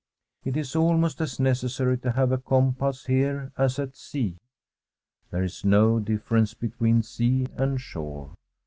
[0.43, 4.37] It is almost as necessary to have a compass here as at sea.
[5.29, 8.33] There is no difference between sea and shore.